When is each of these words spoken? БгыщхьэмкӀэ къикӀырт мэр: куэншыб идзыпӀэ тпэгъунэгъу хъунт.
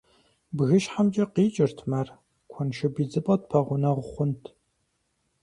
БгыщхьэмкӀэ 0.55 1.25
къикӀырт 1.33 1.77
мэр: 1.89 2.07
куэншыб 2.51 2.93
идзыпӀэ 3.01 3.35
тпэгъунэгъу 3.41 4.07
хъунт. 4.11 4.43